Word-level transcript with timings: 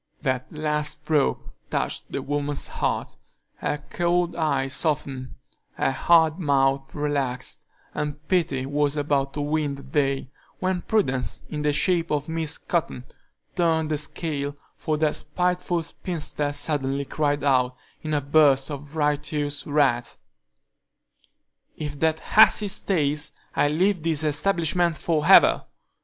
That 0.23 0.51
last 0.51 1.03
stroke 1.03 1.51
touched 1.69 2.11
the 2.11 2.23
woman's 2.23 2.67
heart; 2.69 3.17
her 3.57 3.83
cold 3.91 4.35
eye 4.35 4.67
softened, 4.67 5.35
her 5.73 5.91
hard 5.91 6.39
mouth 6.39 6.95
relaxed, 6.95 7.65
and 7.93 8.27
pity 8.27 8.65
was 8.65 8.97
about 8.97 9.35
to 9.35 9.41
win 9.41 9.75
the 9.75 9.83
day, 9.83 10.31
when 10.57 10.81
prudence, 10.81 11.43
in 11.51 11.61
the 11.61 11.71
shape 11.71 12.09
of 12.09 12.27
Miss 12.27 12.57
Cotton, 12.57 13.03
turned 13.55 13.91
the 13.91 13.97
scale, 13.99 14.55
for 14.75 14.97
that 14.97 15.17
spiteful 15.17 15.83
spinster 15.83 16.51
suddenly 16.51 17.05
cried 17.05 17.43
out, 17.43 17.75
in 18.01 18.15
a 18.15 18.21
burst 18.21 18.71
of 18.71 18.95
righteous 18.95 19.67
wrath: 19.67 20.17
"If 21.77 21.99
that 21.99 22.21
hussy 22.21 22.69
stays, 22.69 23.33
I 23.55 23.67
leave 23.67 24.01
this 24.01 24.23
establishment 24.23 24.97
for 24.97 25.23
ever!" 25.27 25.65